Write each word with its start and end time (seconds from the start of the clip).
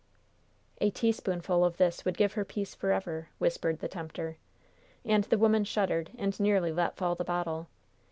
"A 0.79 0.89
teaspoonful 0.89 1.63
of 1.63 1.77
this 1.77 2.03
would 2.05 2.17
give 2.17 2.33
her 2.33 2.43
peace 2.43 2.73
forever," 2.73 3.29
whispered 3.37 3.81
the 3.81 3.87
tempter. 3.87 4.37
And 5.05 5.25
the 5.25 5.37
woman 5.37 5.63
shuddered, 5.63 6.09
and 6.17 6.39
nearly 6.39 6.71
let 6.71 6.97
fall 6.97 7.13
the 7.13 7.23
bottle. 7.23 7.67